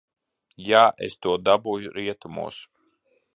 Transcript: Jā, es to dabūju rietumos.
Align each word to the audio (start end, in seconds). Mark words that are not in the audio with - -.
Jā, 0.69 0.79
es 1.07 1.17
to 1.25 1.33
dabūju 1.49 1.93
rietumos. 1.99 2.59